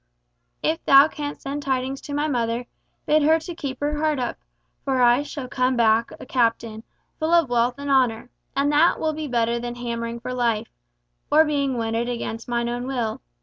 [0.63, 2.65] "If thou canst send tidings to my mother,
[3.05, 4.39] bid her keep her heart up,
[4.83, 6.81] for I shall come back a captain,
[7.19, 11.77] full of wealth and honour, and that will be better than hammering for life—or being
[11.77, 13.21] wedded against mine own will.